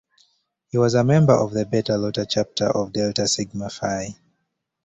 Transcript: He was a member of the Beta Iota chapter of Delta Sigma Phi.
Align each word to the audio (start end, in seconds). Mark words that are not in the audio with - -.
He 0.69 0.79
was 0.79 0.95
a 0.95 1.03
member 1.03 1.35
of 1.35 1.51
the 1.53 1.63
Beta 1.67 1.91
Iota 1.93 2.25
chapter 2.27 2.67
of 2.75 2.91
Delta 2.91 3.27
Sigma 3.27 3.69
Phi. 3.69 4.15